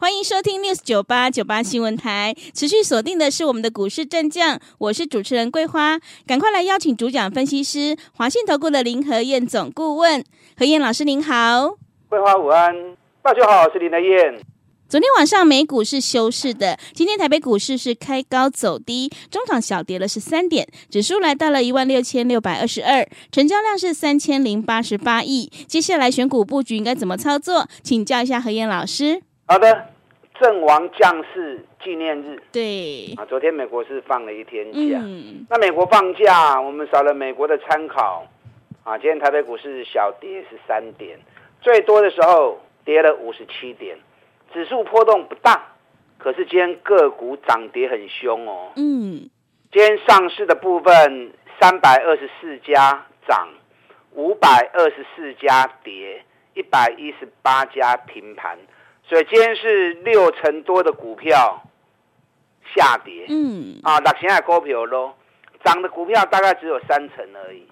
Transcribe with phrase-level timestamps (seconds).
[0.00, 10.24] 欢迎收听 News 九八九八新闻台，持续锁定的是我们的股市战将，我是主持人桂花，赶快来邀请主讲分析师华信投顾的林和燕总顾问，
[10.56, 11.76] 何燕老师您好，
[12.08, 14.40] 桂花午安，大家好，我是林和燕。
[14.88, 25.50] 昨天晚上美股是休市的，今天台北股市是开高走低，中场小跌了十三点，指数来到了一万六千六百二十二，成交量是三千零八十八亿。
[25.66, 27.68] 接下来选股布局应该怎么操作？
[27.82, 29.22] 请教一下何燕老师。
[29.50, 29.86] 好的，
[30.38, 32.38] 阵亡将士纪念日。
[32.52, 35.00] 对啊，昨天美国是放了一天假。
[35.02, 35.46] 嗯。
[35.48, 38.26] 那美国放假，我们少了美国的参考。
[38.84, 41.18] 啊，今天台北股市小跌十三点，
[41.62, 43.96] 最多的时候跌了五十七点，
[44.52, 45.72] 指数波动不大。
[46.18, 48.72] 可是今天个股涨跌很凶哦。
[48.76, 49.30] 嗯。
[49.72, 53.48] 今天上市的部分，三百二十四家涨，
[54.12, 56.22] 五百二十四家跌。
[56.54, 58.58] 一百一十八家平盘，
[59.08, 61.62] 所以今天是六成多的股票
[62.76, 63.24] 下跌。
[63.28, 65.16] 嗯，啊，那现在股票咯，
[65.64, 67.66] 涨的股票大概只有三成而已。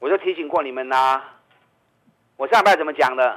[0.00, 1.34] 我就提醒过你们啦、啊，
[2.36, 3.36] 我上礼拜怎么讲的？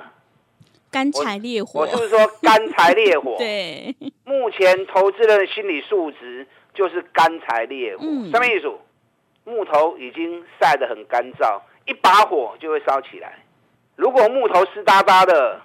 [0.92, 1.82] 干柴烈火。
[1.82, 3.36] 我是不是说干柴烈火？
[3.40, 3.96] 对。
[4.26, 8.04] 目前投资人的心理素质就是干柴烈火。
[8.06, 8.30] 嗯。
[8.32, 8.70] 什么意思？
[9.46, 13.40] 木头已经晒得很干燥，一把火就会烧起来。
[13.96, 15.62] 如果木头湿哒哒的，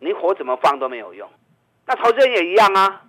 [0.00, 1.30] 你火怎么放都没有用。
[1.86, 3.02] 那投资人也一样啊。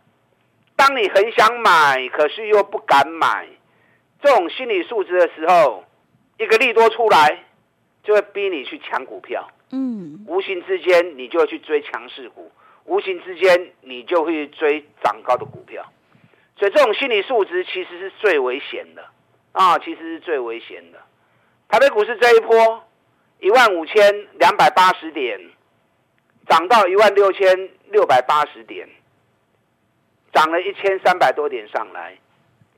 [0.76, 3.48] 当你很想买，可是又不敢买，
[4.22, 5.84] 这种心理素质的时候，
[6.38, 7.46] 一个利多出来，
[8.04, 9.50] 就会逼你去抢股票。
[9.72, 10.24] 嗯。
[10.28, 12.52] 无形之间，你就会去追强势股；
[12.86, 15.86] 无形之间，你就会去追涨高的股票。
[16.58, 19.04] 所以，这种心理素质其实是最危险的
[19.54, 19.80] 啊！
[19.80, 21.00] 其实是最危险的。
[21.70, 22.84] 台北股市这一波。
[23.44, 25.42] 一万五千两百八十点，
[26.52, 28.86] 涨到一万六千六百八十点，
[30.34, 32.18] 涨了一千三百多点上来，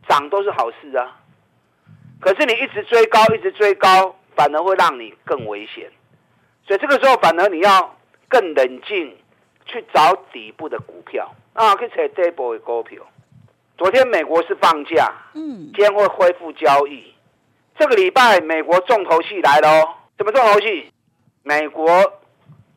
[0.08, 1.20] 涨都是好事啊。
[2.22, 5.92] 可是你一直追高，一直追高，反而会让你更危险。
[6.68, 7.98] 所以这个时候，反而你要
[8.30, 9.18] 更冷静，
[9.66, 13.02] 去找底部的股票啊，去找底部的股票。
[13.76, 17.12] 昨天美国是放假，嗯，今天会恢复交易。
[17.80, 19.96] 这个礼拜美国重头戏来了哦。
[20.20, 20.92] 什么重头戏？
[21.42, 22.22] 美国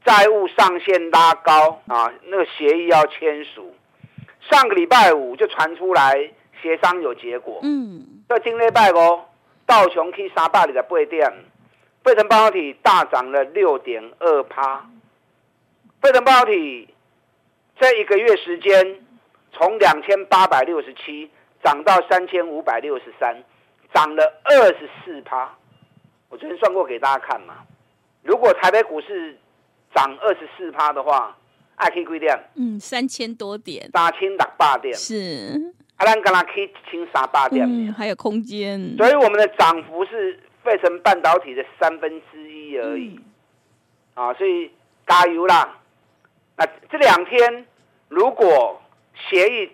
[0.06, 3.74] 债务上限拉高啊，那个协议要签署。
[4.48, 6.30] 上个礼拜五就传出来
[6.62, 7.58] 协商有结果。
[7.64, 8.22] 嗯。
[8.28, 9.20] 在今礼拜五，
[9.66, 11.32] 道琼去三百二十八点，
[12.04, 14.88] 费城半导体大涨了六点二趴。
[16.00, 16.88] 费城半导体
[17.76, 19.00] 这一个月时间，
[19.52, 21.28] 从两千八百六十七
[21.64, 23.36] 涨到三千五百六十三，
[23.92, 25.52] 涨了二十四趴。
[26.28, 27.56] 我昨天算过给大家看嘛，
[28.22, 29.36] 如果台北股市
[29.96, 31.34] 涨二十四趴的话，
[31.74, 32.38] 还可以几点？
[32.56, 35.72] 嗯，三千多点，三千六百点是。
[35.96, 38.94] 啊，咱刚刚可以一千三百点，嗯，还有空间。
[38.98, 43.18] 所以我们的涨幅是费城半导体的三分之一而已。
[44.14, 44.70] 嗯、啊，所以
[45.08, 45.78] 加油啦！
[46.58, 47.66] 那这两天
[48.08, 48.82] 如果
[49.30, 49.72] 协议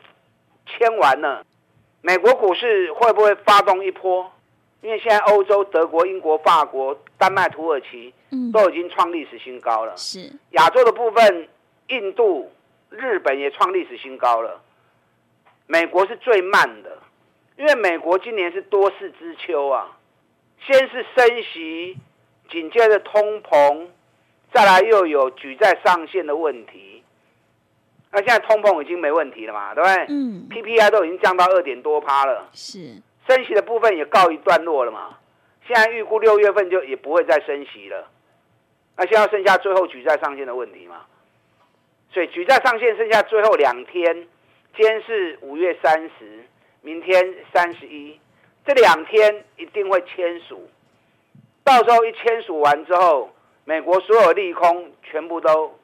[0.67, 1.45] 签完了，
[2.01, 4.31] 美国股市会不会发动一波？
[4.81, 8.13] 因为现在欧洲、德国、英国、法国、丹麦、土耳其
[8.53, 9.97] 都已经创历史新高了。
[9.97, 11.49] 是亚洲的部分，
[11.89, 12.51] 印度、
[12.91, 14.61] 日本也创历史新高了。
[15.67, 16.99] 美国是最慢的，
[17.57, 19.97] 因为美国今年是多事之秋啊，
[20.67, 21.97] 先是升息，
[22.51, 23.87] 紧接着通膨，
[24.53, 27.03] 再来又有举债上限的问题。
[28.11, 30.07] 那现在通膨已经没问题了嘛，对不对？
[30.11, 30.47] 嗯。
[30.51, 32.49] PPI 都已经降到二点多趴了。
[32.53, 33.01] 是。
[33.27, 35.17] 升息的部分也告一段落了嘛，
[35.67, 38.11] 现在预估六月份就也不会再升息了，
[38.97, 41.07] 那现在剩下最后举债上限的问题嘛，
[42.11, 44.15] 所以举债上限剩下最后两天，
[44.77, 46.45] 今天是五月三十，
[46.83, 48.21] 明天三十一，
[48.67, 50.69] 这两天一定会签署，
[51.65, 53.31] 到时候一签署完之后，
[53.65, 55.79] 美国所有利空全部都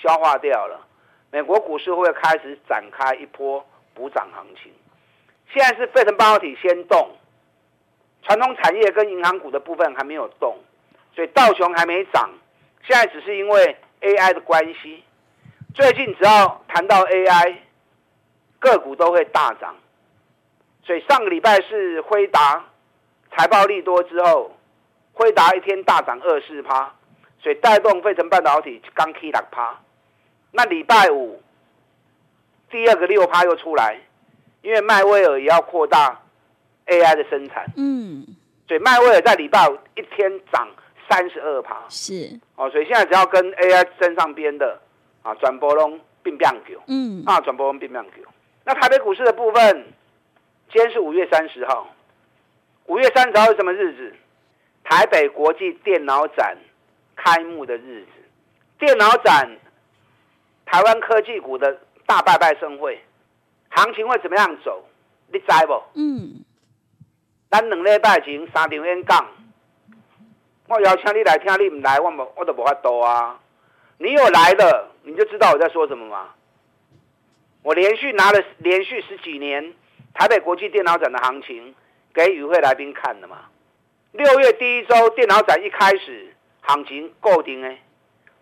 [0.00, 0.86] 消化掉了，
[1.30, 3.64] 美国股市会开始展开一波
[3.94, 4.72] 补涨行情。
[5.52, 7.10] 现在是费城半导体先动，
[8.22, 10.58] 传统产业跟银行股的部分还没有动，
[11.18, 12.30] 所以道琼还没涨。
[12.86, 15.02] 现在只是因为 AI 的关系，
[15.74, 17.56] 最近只要谈到 AI，
[18.60, 19.74] 个股都会大涨。
[20.84, 22.64] 所以上个礼拜是辉达、
[23.32, 24.56] 财报利多之后，
[25.12, 26.94] 辉达一天大涨二四趴，
[27.42, 29.76] 所以带动费城半导体刚起两趴。
[30.52, 31.42] 那礼拜五
[32.70, 33.98] 第二个六趴又出来，
[34.62, 36.20] 因为迈威尔也要扩大
[36.86, 37.66] AI 的生产。
[37.76, 38.24] 嗯，
[38.68, 40.68] 所以迈威尔在礼拜五一天涨
[41.08, 41.84] 三十二趴。
[41.88, 44.80] 是哦，所以现在只要跟 AI 身上边的
[45.22, 46.82] 啊，转波龙并变狗。
[46.86, 48.30] 嗯啊，转波龙并变狗。
[48.64, 49.86] 那台北股市的部分，
[50.72, 51.88] 今天是五月三十号。
[52.86, 54.14] 五月三十号是什么日子？
[54.84, 56.56] 台北国际电脑展
[57.16, 58.08] 开幕的日子。
[58.78, 59.50] 电脑展，
[60.64, 62.98] 台湾科技股的大拜拜盛会，
[63.70, 64.84] 行情会怎么样走？
[65.30, 65.82] 你知不？
[65.94, 66.44] 嗯，
[67.50, 69.26] 咱两礼拜前三场演讲，
[70.68, 73.40] 我邀请你来听，你唔来，我冇，我都无法度啊。
[73.96, 76.34] 你有来了，你就知道我在说什么吗？
[77.62, 79.74] 我连续拿了连续十几年
[80.14, 81.74] 台北国际电脑展的行情
[82.14, 83.38] 给与会来宾看了嘛。
[84.12, 87.80] 六月第一周电脑展一开始，行情固定诶，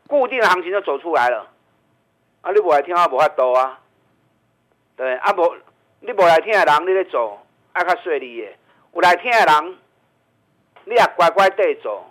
[0.08, 1.48] 固定的行情就走出来了。
[2.42, 3.80] 啊，你无来听我无法度啊。
[4.96, 5.54] 对，啊无
[6.00, 7.40] 你无来听的人，你咧做
[7.72, 8.48] 爱较顺利的；
[8.94, 9.78] 有来听的人，
[10.84, 12.04] 你也乖乖地做，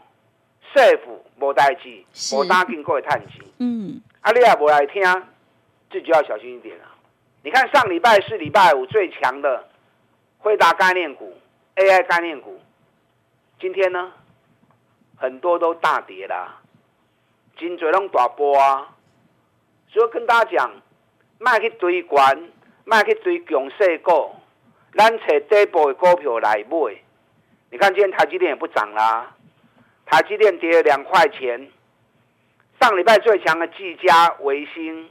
[0.76, 2.04] 说服无代志，
[2.36, 3.46] 无打紧过会趁钱。
[3.60, 5.02] 嗯，啊，你也无来听，
[5.90, 6.92] 自己要小心一点啊。
[7.44, 9.70] 你看上礼拜是礼拜五最强的
[10.40, 11.34] 惠达概念股、
[11.78, 12.60] AI 概念股，
[13.58, 14.12] 今天呢
[15.16, 16.60] 很多都大跌啦，
[17.56, 18.90] 真多拢大波啊。
[19.88, 20.72] 所以跟大家讲，
[21.38, 22.18] 卖去追高，
[22.84, 24.36] 卖去追强势股，
[24.94, 26.98] 咱找底部的股票来买。
[27.70, 29.35] 你看今天台积电也不涨啦，
[30.06, 31.70] 台积电跌了两块钱。
[32.80, 35.10] 上礼拜最强的技嘉、微星。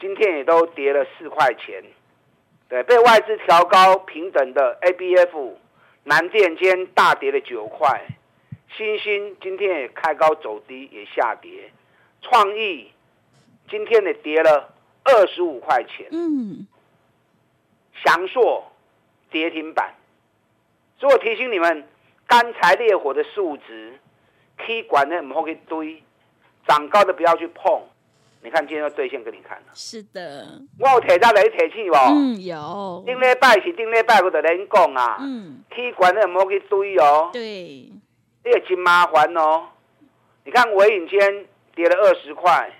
[0.00, 1.82] 今天也都跌了四块钱，
[2.68, 5.52] 对，被外资调高平等的 ABF
[6.02, 8.04] 南电间大跌了九块，
[8.76, 11.70] 新兴今天也开高走低也下跌，
[12.20, 12.90] 创意
[13.70, 14.74] 今天也跌了
[15.04, 16.66] 二十五块钱，嗯，
[18.04, 18.70] 翔硕
[19.30, 19.94] 跌停板，
[20.98, 21.88] 所以我提醒你们，
[22.26, 23.98] 干柴烈火的数值
[24.58, 26.02] ，K 管的唔好去堆，
[26.66, 27.82] 长高的不要去碰。
[28.42, 30.46] 你看今天要兑现给你看了，是的，
[30.78, 31.96] 我有提早来提醒不？
[31.96, 33.02] 嗯，有。
[33.06, 37.88] 顶礼拜是顶礼拜，我就连讲啊，嗯，起管的唔好去堆哦，对，
[38.42, 39.68] 这个真麻烦哦。
[40.44, 42.70] 你看尾影间跌了二十块，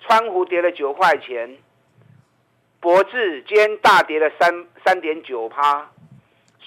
[0.00, 1.56] 川湖跌了九块钱，
[2.78, 5.90] 博智今天大跌了三三点九趴，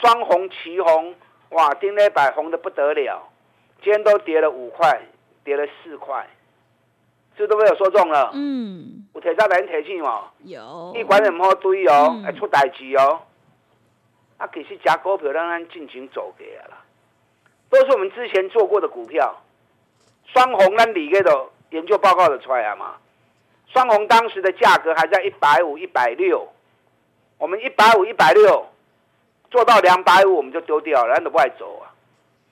[0.02, 1.14] 双红、旗红，
[1.50, 3.30] 哇，顶礼拜红的不得了，
[3.86, 5.00] 今天都跌了五块，
[5.44, 6.28] 跌了四块。
[7.38, 8.32] 这都被我说中了。
[8.34, 10.24] 嗯，有提早来提醒哦。
[10.44, 10.92] 有。
[10.96, 13.22] 你管唔好堆哦，会、嗯、出代志哦。
[14.38, 16.78] 啊，其实假股票让咱进行走嘅啦，
[17.70, 19.40] 都是我们之前做过的股票。
[20.34, 22.96] 双红咱里个的研究报告的出来啊嘛。
[23.72, 26.48] 双红当时的价格还在一百五、一百六，
[27.38, 28.66] 我们一百五、一百六
[29.52, 31.94] 做到两百五，我们就丢掉了，咱都不爱走啊。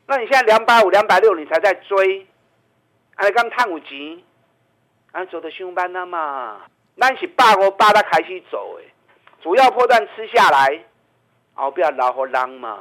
[0.07, 2.27] 那你现在两百五、两百六，你才在追，
[3.15, 4.23] 啊，你刚探五级。
[5.11, 6.61] 啊，走的凶班了嘛？
[6.99, 8.91] 咱是八五八，他开始走诶，
[9.43, 10.83] 主要破段吃下来，
[11.55, 12.79] 哦，不要老和浪嘛，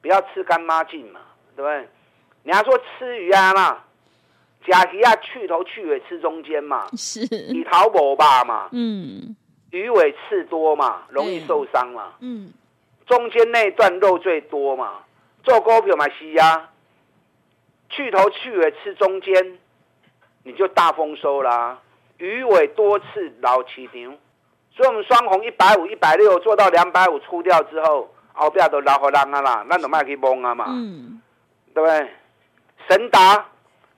[0.00, 1.20] 不要吃干妈净嘛，
[1.54, 1.88] 对不对？
[2.44, 3.84] 你还说吃鱼啊嘛，
[4.66, 7.20] 假鱼啊去头去尾吃中间嘛，是，
[7.52, 9.36] 你淘宝吧嘛，嗯，
[9.70, 12.54] 鱼尾刺多嘛，容易受伤嘛，嗯，
[13.06, 15.04] 中间那段肉最多嘛，
[15.42, 16.70] 做股票嘛是啊，
[17.88, 19.58] 去头去尾吃中间。
[20.42, 21.78] 你就大丰收啦，
[22.16, 24.10] 鱼尾多次老起牛，
[24.74, 31.20] 所以我们双红一百五、一百六做到两百五出掉之后，后边都老好浪啊啦，那都卖去蒙啊嘛，嗯，
[31.74, 32.08] 对不对？
[32.88, 33.48] 神达，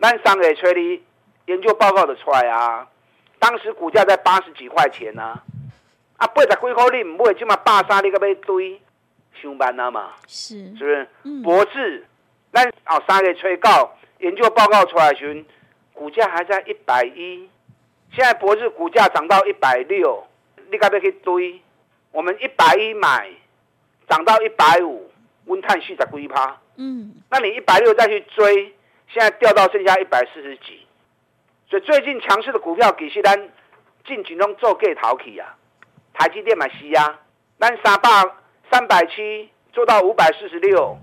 [0.01, 1.03] 咱上个月吹的
[1.47, 2.89] 研究报告的出来啊，
[3.39, 5.45] 当时股价在八十几块钱啊，
[6.17, 8.83] 啊八十几块你唔买，起码八三你个要堆，
[9.41, 11.09] 上班啊嘛，是，是不是？
[11.25, 12.07] 嗯、博智，
[12.53, 15.45] 咱哦三个月吹高研究报告出来时。
[15.95, 17.49] 股价还在一百一，
[18.13, 20.27] 现在博智股价涨到一百六，
[20.71, 21.61] 你该不要去追？
[22.11, 23.31] 我们一百一买，
[24.09, 25.13] 涨到一百五，
[25.45, 26.59] 温碳系在几趴？
[26.77, 28.75] 嗯，那你一百六再去追，
[29.07, 30.85] 现在掉到剩下一百四十几，
[31.69, 33.51] 所以最近强势的股票，其实咱
[34.07, 35.55] 进群中做给淘起啊，
[36.15, 37.21] 台积电买西啊，
[37.61, 38.09] 咱三百
[38.73, 40.97] 三百七做到五百四十六，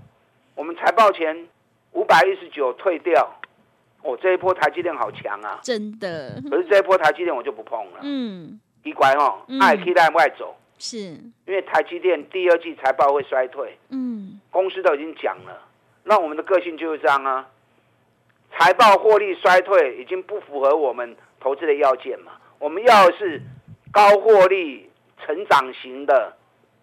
[0.56, 1.46] 我们财报前
[1.92, 3.32] 五百一十九退掉。
[4.02, 5.60] 哦，这一波台积电好强啊！
[5.62, 6.42] 真的。
[6.50, 8.00] 可是这一波台积电我就不碰了。
[8.02, 8.58] 嗯。
[8.82, 10.56] 奇怪哦，爱期待外走。
[10.80, 10.98] 是。
[10.98, 13.78] 因为台积电第二季财报会衰退。
[13.90, 14.40] 嗯。
[14.50, 15.62] 公司都已经讲了，
[16.02, 17.46] 那我们的个性就是这样啊。
[18.58, 22.32] 财报获利衰退已经不符合我们投资的要件嘛？
[22.58, 23.40] 我们要的是
[23.92, 24.90] 高获利
[25.24, 26.34] 成长型的，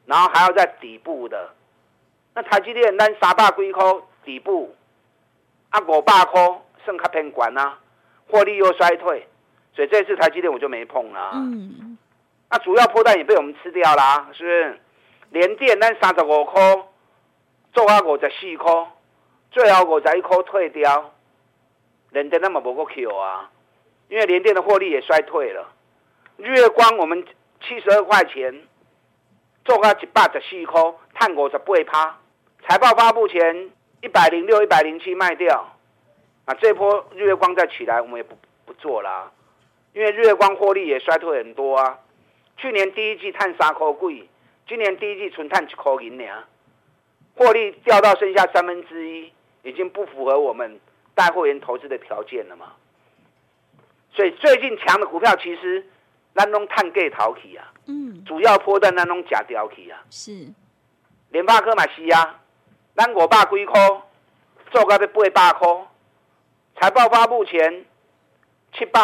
[0.08, 1.52] 然后还要在底部的。
[2.34, 3.84] 那台积电咱三百几块
[4.26, 4.76] 底部，
[5.70, 7.78] 啊五百块算较偏悬啊，
[8.28, 9.28] 获利又衰退，
[9.76, 11.32] 所以这次台积电我就没碰了。
[11.36, 11.98] 嗯。
[12.50, 14.80] 那主要破蛋也被我们吃掉啦，是不是？
[15.30, 16.62] 联电咱三十五块
[17.74, 18.88] 做啊五十四块，
[19.52, 21.14] 最后五十一块退掉。
[22.12, 23.52] 连电那么不够 Q 啊，
[24.08, 25.68] 因为联电的获利也衰退了。
[26.38, 27.26] 日月光我们
[27.62, 28.67] 七十二块钱
[29.68, 30.82] 做个一百十四块，
[31.14, 32.18] 探五十八趴。
[32.66, 33.70] 财报发布前
[34.02, 35.76] 一百零六、一百零七卖掉。
[36.46, 39.30] 啊，这波日月光再起来，我们也不不做啦，
[39.92, 42.00] 因为日月光获利也衰退很多啊。
[42.56, 44.30] 去年第一季探三块贵，
[44.70, 46.46] 今年第一季纯探一块银两，
[47.36, 49.34] 获利掉到剩下三分之一，
[49.64, 50.80] 已经不符合我们。
[51.14, 52.74] 带会员投资的条件了嘛？
[54.14, 55.84] 所以最近强的股票其实
[56.38, 60.32] 咱拢探价逃去啊，嗯，主要波段咱拢假掉去啊，是，
[61.32, 62.40] 联发科嘛是啊，
[62.96, 63.82] 咱五百几块
[64.70, 65.88] 做到要八百块，
[66.80, 67.86] 财报发布前
[68.78, 69.02] 七百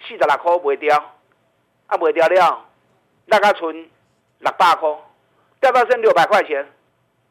[0.00, 0.96] 四十六块卖掉，
[1.88, 2.64] 啊卖掉了，
[3.26, 3.90] 那个存
[4.38, 4.88] 六百块，
[5.60, 6.66] 掉到剩六百块钱，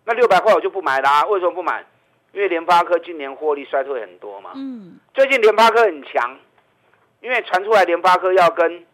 [0.06, 1.84] 那六百块我就不买啦，为什么不买？
[2.32, 6.38] 因为联发科今年获利衰退很多嘛，嗯，最近联发科很强，
[7.22, 8.91] 因为传出来联发科要跟呃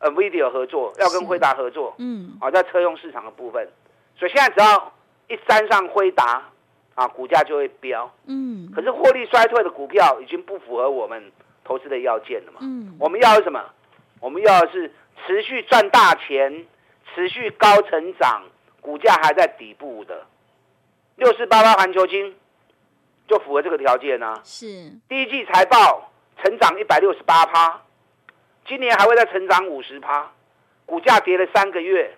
[0.00, 3.68] NVIDIA 合作，要跟辉达合作，嗯，啊，在车用市场的部分，
[4.16, 4.92] 所以现在只要
[5.28, 6.42] 一沾上辉达，
[6.94, 11.30] 啊，股价就会飙，嗯，可是获利衰退的股票已经不符合我们
[11.64, 13.62] 投资的要件了嘛，嗯，我们要的什么？
[14.20, 14.92] 我们要的是
[15.26, 16.66] 持续赚大钱，
[17.14, 18.42] 持续高成长，
[18.80, 20.26] 股价还在底部的。
[21.16, 22.36] 六四八八环球金。
[23.28, 24.40] 就符合这个条件呢、啊。
[24.42, 24.66] 是。
[25.08, 26.10] 第一季财报
[26.42, 27.80] 成长一百六十八趴，
[28.66, 30.30] 今年还会再成长五十趴，
[30.86, 32.16] 股价跌了三个月。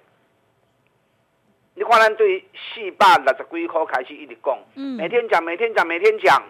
[1.74, 6.42] 你看咱对四百六十几块开始一直讲，嗯，每天讲，每天讲，每天讲，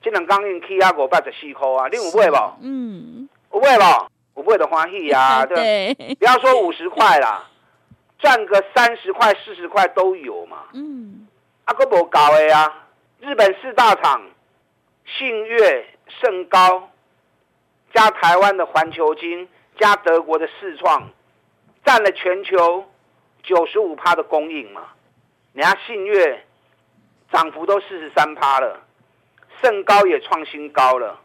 [0.00, 2.36] 这两刚运起啊五百十四块啊，你有买不？
[2.62, 3.82] 嗯，有买不？
[4.34, 7.50] 有买的欢喜啊，对，不要说五十块啦，
[8.20, 10.68] 赚个三十块、四十块都有嘛。
[10.72, 11.26] 嗯，
[11.64, 12.86] 啊，个无搞的啊。
[13.20, 14.22] 日本四大厂，
[15.04, 15.84] 信越、
[16.20, 16.90] 胜高，
[17.94, 21.10] 加台湾的环球金，加德国的世创，
[21.84, 22.86] 占了全球
[23.42, 24.88] 九十五趴的供应嘛。
[25.52, 26.44] 人家信越
[27.32, 28.80] 涨幅都四十三趴了，
[29.60, 31.20] 盛高也创新高了。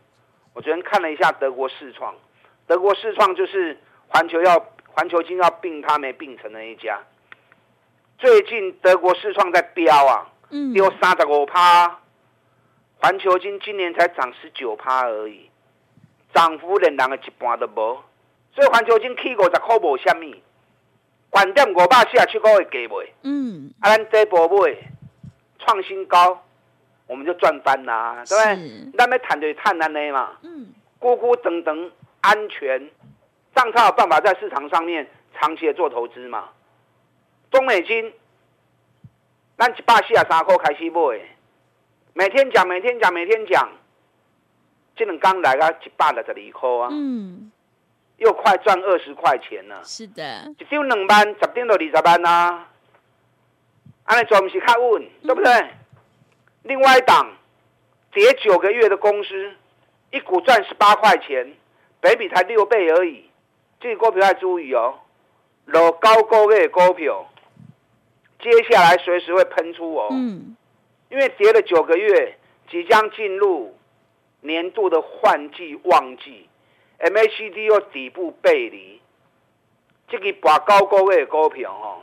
[0.54, 2.16] 我昨天看了一下德国世创，
[2.66, 7.00] 德国世创就是环球要环球金要并它没并成的一家。
[8.18, 10.30] 最近德国世创在飙啊。
[10.74, 12.00] 有三十五趴，
[13.02, 15.52] 环球金今年才涨十九趴而已，
[16.38, 17.98] 涨幅连人的一半都无，
[18.54, 20.44] 所以环球金起五十块无虾米，
[21.32, 23.08] 关点五百四十七块会给袂？
[23.24, 24.78] 嗯，啊，咱这波买
[25.58, 26.44] 创新高，
[27.08, 28.92] 我们就赚翻啦，对不对？
[28.96, 30.68] 咱要谈就谈安尼嘛，嗯，
[31.00, 31.92] 孤孤等等
[32.22, 32.88] 安全，
[33.56, 36.50] 这样才有办法在市场上面长期的做投资嘛，
[37.50, 38.14] 中美金。
[39.60, 41.20] 咱一百四十三块开始买，
[42.14, 43.68] 每天讲，每天讲，每天讲，
[44.98, 47.52] 这两刚来个一百六十二块啊，嗯，
[48.18, 49.82] 又快赚二十块钱了。
[49.84, 52.68] 是的，一张两万，十张就二十万啊，
[54.06, 55.54] 安尼做不是较稳，对不对？
[55.54, 55.70] 嗯、
[56.64, 57.32] 另外一档
[58.12, 59.52] 跌九个月的公司，
[60.12, 61.54] 一股赚十八块钱，
[62.02, 63.30] 北比才六倍而已，
[63.80, 64.96] 这个股票要注意哦，
[65.66, 67.30] 老高高的股票。
[68.40, 70.56] 接下来随时会喷出哦，嗯，
[71.10, 72.38] 因为跌了九个月，
[72.70, 73.77] 即将进入
[74.48, 76.48] 年度的换季旺季
[77.00, 79.00] ，MACD 又底部背离，
[80.08, 82.00] 这个拔高高位的股票哦，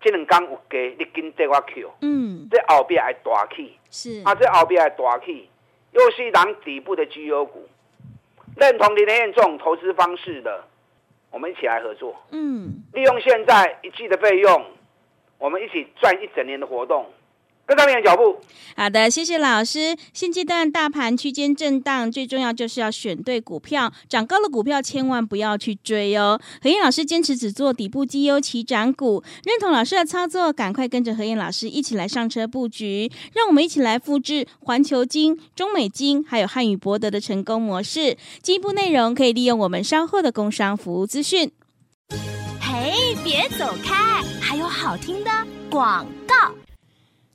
[0.00, 4.22] 这两天有给你跟这我 Q，嗯，这后边还大起，是。
[4.24, 5.50] 啊，这后边还大起，
[5.90, 7.68] 又是一档底部的绩优股，
[8.56, 10.64] 认同林彦这种投资方式的，
[11.30, 14.64] 我们一起来合作，嗯，利用现在一季的费用。
[15.38, 17.06] 我们一起赚一整年的活动，
[17.68, 18.36] 跟上面的脚步。
[18.74, 19.96] 好的，谢谢老师。
[20.14, 26.40] 现阶段大盘区间震荡，最重要就是要选对股票，涨高的股票千万不要去追哦。
[26.62, 33.10] 何燕老师坚持只做底部绩优起涨股，认同老师的操作，赶快跟着何燕老师一起来上车布局。
[33.34, 38.16] 让我们一起来复制环球金、中美金还有汉语博德的成功模式。
[38.40, 41.50] 进一步内容可以利用我们稍后的工商服务资讯。
[42.60, 44.22] 嘿，别走开！
[44.40, 45.30] 还有好听的
[45.68, 46.54] 广告。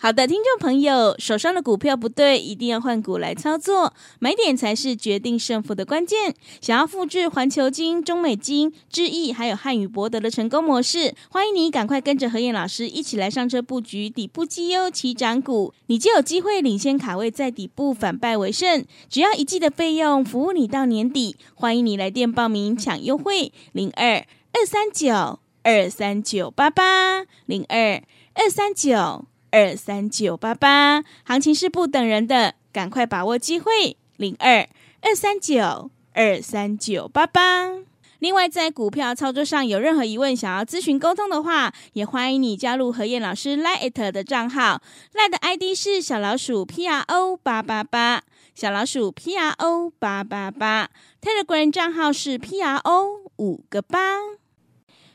[0.03, 6.35] 好的，听众朋友，手上的股票不对，一定要换股来操作，买点才是决定胜负的关键。
[6.59, 18.85] 想要复制环球金、中美金、智易还有汉语博德的成功模式，欢迎你赶快跟着何燕老师一起来上车布局底部绩优起涨股，你就有机会领先卡位在底部，反败为胜。
[19.09, 21.37] 只要一季的费用，服务你到年底。
[21.55, 24.17] 欢迎你来电报名抢优惠，零二
[24.51, 29.23] 二三九二三九八八零二二三九。
[29.53, 33.95] 二三九八八，行情是不等人的，赶快把握机会。
[34.17, 34.67] 零二
[35.01, 37.69] 二三九二三九八八。
[38.17, 44.81] 另外，在股票操作上有任何疑问，想要咨询沟通的话，也欢迎你加入何燕老师 Line 的账号
[45.13, 48.23] ，Line 的 ID 是小老鼠 P R O 八八八，
[48.55, 50.89] 小老鼠 P R O 八八八
[51.21, 53.99] ，Telegram 账号是 P R O 五个八。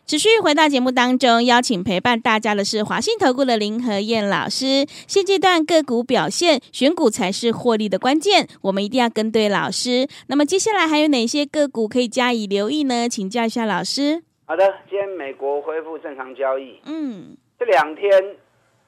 [0.09, 4.87] 持续回到节目当中，邀请陪伴大家的是华信投顾的林和燕老师。
[5.07, 10.09] 现阶段个股表现，选股才是获利的关键，我们一定要跟对老师。
[10.29, 13.07] 那么接下来还有哪些个股可以加以留意呢？
[13.07, 14.23] 请教一下老师。
[14.47, 16.81] 好的，今天美国恢复正常交易。
[16.87, 18.11] 嗯，这两天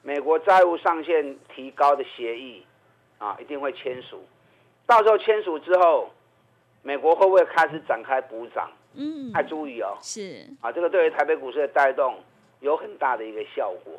[0.01, 2.63] 美国债务上限提高的协议
[3.19, 4.17] 啊，一定会签署。
[4.87, 6.09] 到时候签署之后，
[6.81, 8.67] 美国会不会开始展开补涨？
[8.95, 10.45] 嗯，还注意哦，是。
[10.61, 12.15] 啊，这个对于台北股市的带动
[12.59, 13.93] 有很大的一个效果。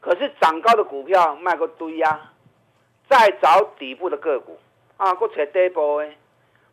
[0.00, 2.32] 可是涨高的股票卖个堆呀、啊，
[3.08, 4.56] 再找底部的个股
[4.96, 6.08] 啊，搁找底部的，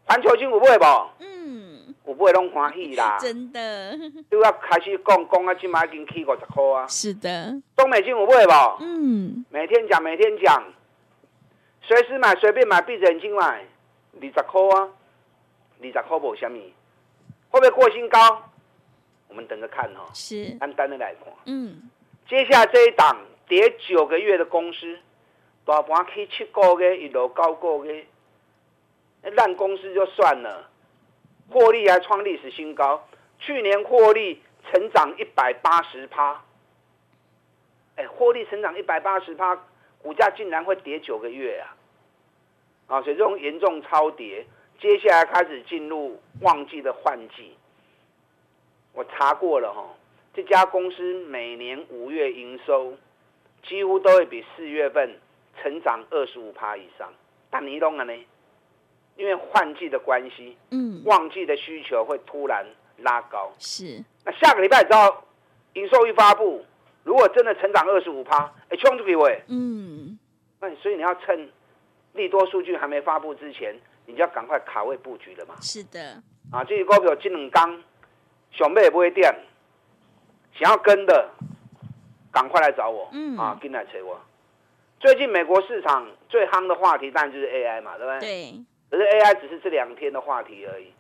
[0.06, 0.86] 环球金有买不？
[1.20, 3.98] 嗯，有买拢欢喜啦， 真的。
[4.30, 8.52] 都要开始讲讲啊，今麦已经起五十块啊，是的，中美金有买不？
[8.84, 10.64] 嗯，每天讲每天讲，
[11.82, 13.66] 随时买随便买，闭着眼睛买，
[14.22, 14.90] 二十块啊，
[15.82, 16.72] 二十块无虾米。
[17.56, 18.52] 会不会过新高？
[19.30, 20.12] 我们等着看哈、哦。
[20.14, 21.34] 是，按单的来看。
[21.46, 21.90] 嗯，
[22.28, 25.00] 接下来这一档跌九个月的公司，
[25.64, 28.06] 大盘去七个月，一路高个月，
[29.22, 30.70] 烂公司就算了，
[31.50, 33.08] 获利还创历史新高。
[33.40, 36.44] 去年获利成长一百八十趴，
[37.96, 39.58] 哎，获利成长一百八十趴，
[40.02, 41.72] 股价竟然会跌九个月啊！
[42.88, 44.46] 啊，所以这种严重超跌。
[44.80, 47.56] 接下来开始进入旺季的换季，
[48.94, 49.96] 我查过了哈，
[50.34, 52.94] 这家公司每年五月营收
[53.64, 55.18] 几乎都会比四月份
[55.62, 57.12] 成长二十五趴以上。
[57.50, 58.14] 但你懂了呢？
[59.16, 62.66] 因为换季的关系，嗯，旺季的需求会突然
[62.98, 63.54] 拉高。
[63.58, 64.04] 是。
[64.26, 65.24] 那下个礼拜只要
[65.74, 66.66] 营收一发布，
[67.04, 70.20] 如果真的成长二十五趴，哎，冲出去喂，嗯，
[70.60, 71.50] 那所以你要趁
[72.12, 73.74] 利多数据还没发布之前。
[74.06, 75.56] 你就要赶快卡位布局了嘛？
[75.62, 77.84] 是的，啊，这些股票这两天
[78.52, 79.24] 小妹也不会跌，
[80.54, 81.30] 想要跟的，
[82.32, 84.20] 赶快来找我，嗯，啊，进来找我。
[85.00, 88.20] 最近美国市场最夯的话题当然就是 AI 嘛，对不对？
[88.20, 88.66] 对。
[88.90, 90.94] 可是 AI 只是这两天的话题而已。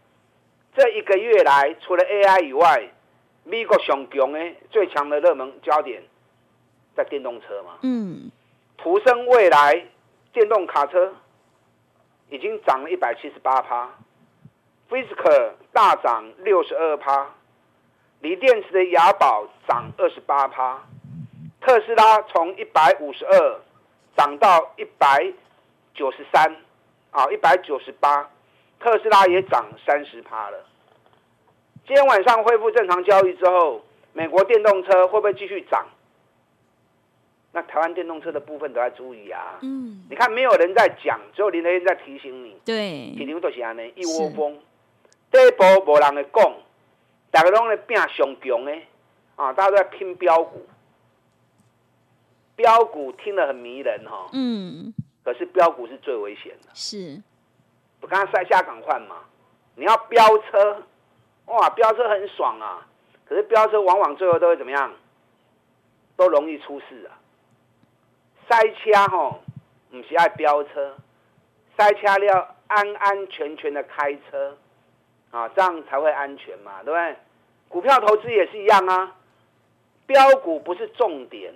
[0.75, 2.89] 这一个月来，除了 AI 以外，
[3.43, 4.39] 美国上强的
[4.69, 6.03] 最强的热门焦点
[6.95, 7.77] 在电动车嘛。
[7.83, 8.29] 嗯。
[8.77, 9.85] 途胜未来
[10.33, 11.13] 电动卡车。
[12.29, 13.89] 已经涨了一百七十八趴
[14.89, 17.29] ，Fisker 大涨六十二趴，
[18.21, 20.83] 锂电池的雅宝涨二十八趴，
[21.61, 23.59] 特斯拉从一百五十二
[24.17, 25.31] 涨到一百
[25.93, 26.55] 九十三，
[27.11, 28.29] 啊，一百九十八，
[28.79, 30.65] 特斯拉也涨三十趴了。
[31.85, 35.85] 今天晚上恢复正常交易之后，美国电动车会不会继续涨？
[37.55, 39.57] 那台湾电动车的部分都要注意啊！
[39.61, 42.57] 嗯，你看没有人在讲，只有林德燕在提醒你。
[42.65, 44.59] 对，提醒都是安尼，一窝蜂，
[45.31, 46.53] 这一波无人来讲，
[47.31, 48.77] 大家拢在拼上强的
[49.37, 49.53] 啊！
[49.53, 50.67] 大家都在拼标股，
[52.57, 54.29] 标股听得很迷人哈。
[54.33, 56.67] 嗯，可是标股是最危险的。
[56.73, 57.23] 是，
[58.01, 59.21] 我刚刚塞下港换嘛，
[59.75, 60.83] 你要飙车，
[61.45, 62.85] 哇，飙车很爽啊！
[63.23, 64.91] 可是飙车往往最后都会怎么样？
[66.17, 67.15] 都容易出事啊！
[68.47, 69.41] 塞车吼，
[69.89, 70.95] 不是爱飙车，
[71.77, 74.57] 塞车要安安全全的开车，
[75.31, 77.15] 啊，这样才会安全嘛，对不对？
[77.67, 79.15] 股票投资也是一样啊，
[80.05, 81.53] 飙股不是重点，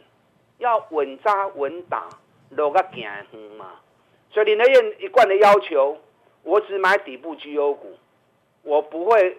[0.57, 2.09] 要稳扎稳打，
[2.49, 3.25] 落个行远
[3.57, 3.79] 嘛。
[4.31, 5.97] 所以林德燕一贯的要求，
[6.43, 7.97] 我只买底部绩优股，
[8.63, 9.37] 我不会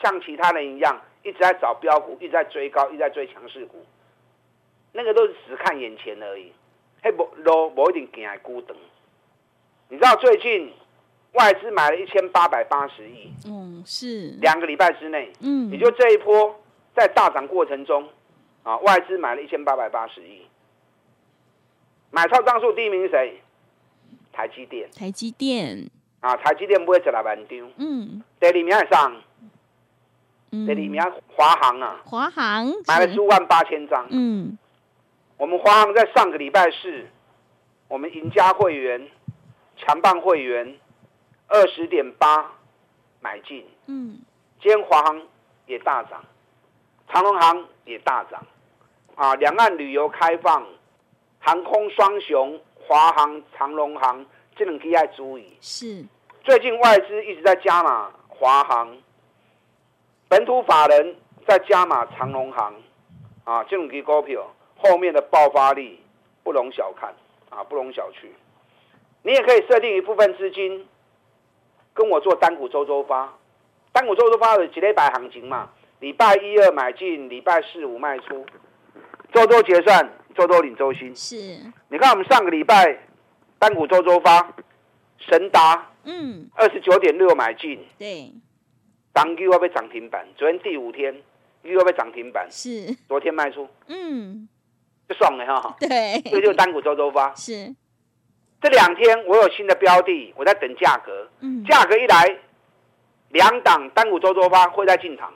[0.00, 3.84] 像其他人一样一直在找飙股，一直在追高，一直在追强势股，
[4.92, 6.52] 那个都是只看眼前而已。
[7.04, 8.74] 嘿，不路不一定行来孤等。
[9.90, 10.72] 你知道最近
[11.34, 16.58] 外资买了一千八百八十亿，嗯，是两个礼拜之内，嗯，也就这一波
[16.96, 18.08] 在大涨过程中，
[18.62, 20.46] 啊，外资买了一千八百八十亿。
[22.10, 23.42] 买超张数第一名是谁？
[24.32, 24.88] 台积电。
[24.96, 25.90] 台积电
[26.20, 27.70] 啊，台积电不会十来万张。
[27.76, 28.22] 嗯。
[28.40, 29.14] 第二名是上。
[30.50, 30.98] 第二名
[31.36, 32.00] 华航啊。
[32.06, 34.06] 华航买了十五万八千张。
[34.08, 34.56] 嗯。
[35.36, 37.06] 我们华航在上个礼拜四，
[37.88, 39.08] 我们赢家会员、
[39.76, 40.78] 强棒会员
[41.48, 42.52] 二十点八
[43.20, 43.66] 买进。
[43.86, 44.20] 嗯。
[44.62, 45.20] 今天华航
[45.66, 46.24] 也大涨，
[47.08, 48.46] 长隆航也大涨。
[49.16, 50.66] 啊，两岸旅游开放，
[51.38, 54.24] 航空双雄，华航、长隆航，
[54.56, 55.56] 这两个要注意。
[55.60, 56.04] 是。
[56.42, 58.96] 最近外资一直在加码华航，
[60.28, 61.16] 本土法人
[61.46, 62.74] 在加码长隆航，
[63.44, 66.00] 啊，这两个股票后面的爆发力
[66.42, 67.14] 不容小看，
[67.50, 68.28] 啊，不容小觑。
[69.22, 70.86] 你也可以设定一部分资金，
[71.92, 73.32] 跟我做单股周周发，
[73.92, 78.44] 单股周周发的几礼拜行情嘛，礼拜一二买进，礼拜四五卖出。
[79.32, 81.16] 周周结算，周周领周薪。
[81.16, 81.36] 是，
[81.88, 83.08] 你看我们上个礼拜
[83.58, 84.54] 单股周周发，
[85.18, 88.30] 神达，嗯，二十九点六买进，对，
[89.12, 91.22] 当日要被涨停板，昨天第五天
[91.62, 94.48] 又要被涨停板，是，昨天卖出，嗯，
[95.08, 97.74] 就爽了哈， 对，这就是单股周周发，是，
[98.60, 102.38] 这两天我有新的标的，我在等价格，嗯，价格一来，
[103.28, 105.32] 两档单股周周发会在进场。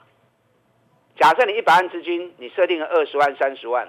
[1.19, 3.87] 假设你一百万资金，你设定了二十万、三十万，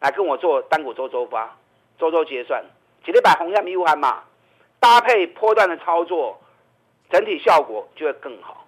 [0.00, 1.56] 来跟我做单股周周发、
[1.98, 2.62] 周周结算，
[3.04, 4.22] 几礼拜红下迷雾函嘛，
[4.78, 6.40] 搭配波段的操作，
[7.10, 8.66] 整体效果就会更好。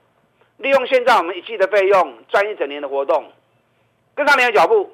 [0.56, 3.30] 利用现在我们一季的费用，赚一整年的活动，
[4.16, 4.90] 跟上你的脚步。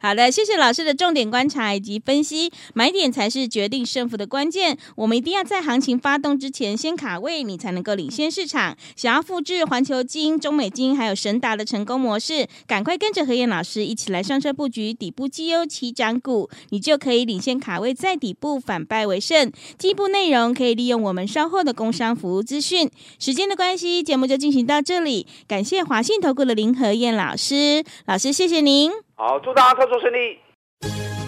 [0.00, 4.76] 好的，谢谢老师的重点观察以及分析，买点才是决定胜负的关键。
[4.96, 8.76] 我们一定要在行情发动之前先卡位，你才能够领先市场。
[8.96, 19.50] 想要复制环球金、中美金还有神达的成功模式，赶快跟着何燕老师一起来上车布局底部绩优起涨股，你就可以领先卡位在底部，反败为胜。
[19.78, 22.90] 进一步内容可以利用我们稍后的工商服务资讯。
[23.18, 29.07] 时间的关系，节目就进行到这里，感谢华信投顾的林和燕老师，老师谢谢您。
[29.20, 30.38] 好，祝大家操作顺利。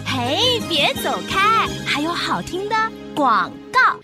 [0.05, 2.75] 嘿，别走开，还有好听的
[3.13, 3.99] 广告。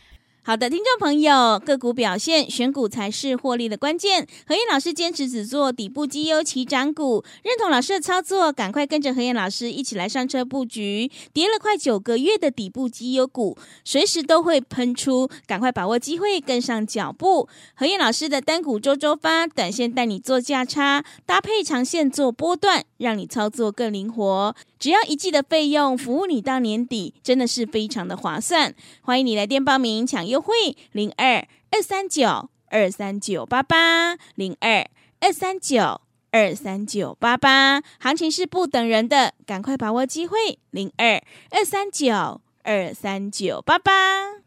[0.48, 4.26] 好的，听众朋友，个股表现，选股才是获利的关键。
[4.48, 11.12] 何燕老师坚持只做底部绩优起涨股，认同老师的操作，赶快跟着何燕老师一起来上车布局。
[11.34, 17.50] 跌了快九个月的底部绩优股，随时都会喷出，赶快把握机会，跟上脚步。
[17.76, 24.56] 何燕老师的单股周周发，短线带你做价差，搭配长线做波段，让你操作更灵活。
[24.80, 28.74] 只要一季的费用，服务你到年底，真的是非常的划算。
[29.02, 30.54] 欢迎你来电报名抢优惠，
[30.92, 34.88] 零二二三九二三九八八，零二
[35.20, 37.82] 二三九二三九八八。
[38.00, 44.47] 行情是不等人的，赶快把握机会，零二二三九二三九八八。